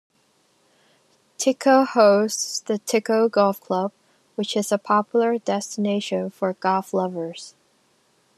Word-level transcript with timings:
Tiko 1.37 1.85
hosts 1.85 2.59
the 2.61 2.79
Tiko 2.79 3.29
Golf 3.29 3.61
Club, 3.61 3.91
which 4.33 4.57
is 4.57 4.71
a 4.71 4.79
popular 4.79 5.37
destination 5.37 6.31
for 6.31 6.53
golf 6.53 6.91
lovers. 6.91 7.53